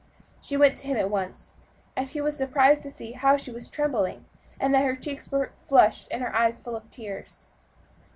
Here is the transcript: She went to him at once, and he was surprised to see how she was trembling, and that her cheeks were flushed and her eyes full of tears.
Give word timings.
She 0.41 0.57
went 0.57 0.75
to 0.77 0.87
him 0.87 0.97
at 0.97 1.11
once, 1.11 1.53
and 1.95 2.09
he 2.09 2.21
was 2.21 2.35
surprised 2.35 2.81
to 2.81 2.89
see 2.89 3.11
how 3.11 3.37
she 3.37 3.51
was 3.51 3.69
trembling, 3.69 4.25
and 4.59 4.73
that 4.73 4.83
her 4.83 4.95
cheeks 4.95 5.31
were 5.31 5.51
flushed 5.57 6.07
and 6.09 6.23
her 6.23 6.35
eyes 6.35 6.59
full 6.59 6.75
of 6.75 6.89
tears. 6.89 7.49